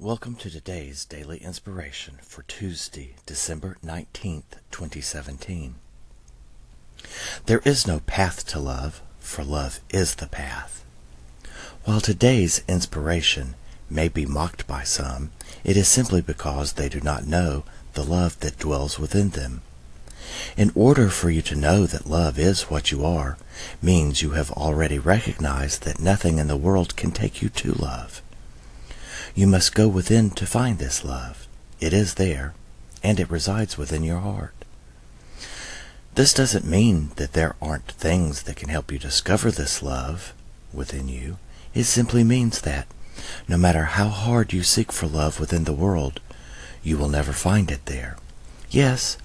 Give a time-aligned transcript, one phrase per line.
[0.00, 5.74] Welcome to today's daily inspiration for Tuesday, December 19th, 2017.
[7.46, 10.84] There is no path to love, for love is the path.
[11.82, 13.56] While today's inspiration
[13.90, 15.32] may be mocked by some,
[15.64, 19.62] it is simply because they do not know the love that dwells within them.
[20.56, 23.36] In order for you to know that love is what you are,
[23.82, 28.22] means you have already recognized that nothing in the world can take you to love.
[29.34, 31.46] You must go within to find this love.
[31.80, 32.54] It is there,
[33.02, 34.54] and it resides within your heart.
[36.14, 40.34] This doesn't mean that there aren't things that can help you discover this love
[40.72, 41.38] within you.
[41.74, 42.88] It simply means that
[43.46, 46.20] no matter how hard you seek for love within the world,
[46.82, 48.16] you will never find it there.
[48.70, 49.16] Yes,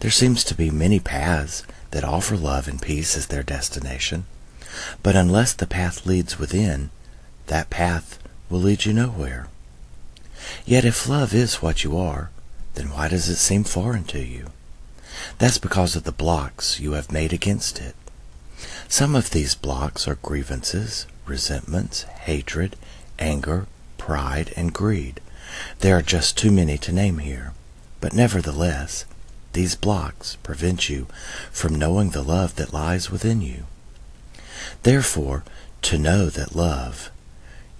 [0.00, 4.26] there seems to be many paths that offer love and peace as their destination,
[5.02, 6.90] but unless the path leads within,
[7.46, 8.18] that path
[8.48, 9.48] will lead you nowhere.
[10.64, 12.30] Yet if love is what you are,
[12.74, 14.50] then why does it seem foreign to you?
[15.38, 17.96] That's because of the blocks you have made against it.
[18.88, 22.76] Some of these blocks are grievances, resentments, hatred,
[23.18, 23.66] anger,
[23.98, 25.20] pride, and greed.
[25.80, 27.52] There are just too many to name here.
[28.00, 29.04] But nevertheless,
[29.52, 31.06] these blocks prevent you
[31.50, 33.64] from knowing the love that lies within you.
[34.82, 35.42] Therefore,
[35.82, 37.10] to know that love,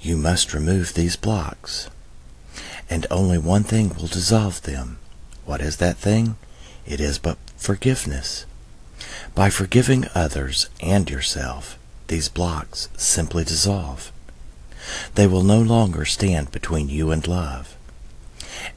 [0.00, 1.88] you must remove these blocks.
[2.88, 4.98] And only one thing will dissolve them.
[5.44, 6.36] What is that thing?
[6.86, 8.46] It is but forgiveness.
[9.34, 14.10] By forgiving others and yourself, these blocks simply dissolve.
[15.14, 17.76] They will no longer stand between you and love.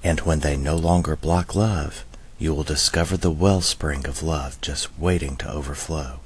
[0.03, 2.03] And when they no longer block love,
[2.38, 6.19] you will discover the wellspring of love just waiting to overflow.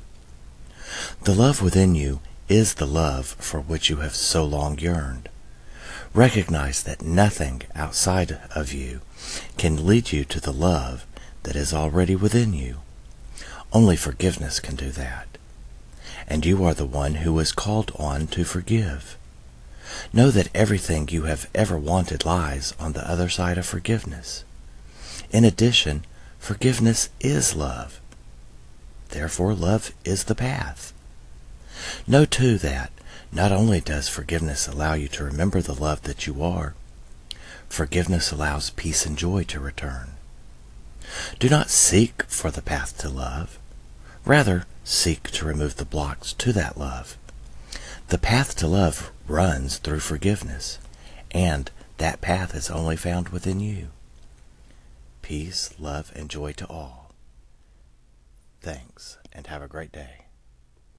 [1.24, 5.30] The love within you is the love for which you have so long yearned.
[6.14, 9.02] Recognize that nothing outside of you
[9.58, 11.06] can lead you to the love
[11.44, 12.78] that is already within you.
[13.74, 15.28] Only forgiveness can do that.
[16.28, 19.18] And you are the one who is called on to forgive.
[20.14, 24.44] Know that everything you have ever wanted lies on the other side of forgiveness.
[25.32, 26.06] In addition,
[26.40, 28.00] forgiveness is love.
[29.10, 30.94] Therefore, love is the path.
[32.08, 32.92] Know too that
[33.32, 36.76] not only does forgiveness allow you to remember the love that you are,
[37.68, 40.12] forgiveness allows peace and joy to return.
[41.40, 43.60] Do not seek for the path to love.
[44.26, 47.18] Rather, seek to remove the blocks to that love.
[48.08, 50.80] The path to love runs through forgiveness,
[51.32, 53.90] and that path is only found within you.
[55.22, 57.12] Peace, love, and joy to all.
[58.62, 60.25] Thanks, and have a great day.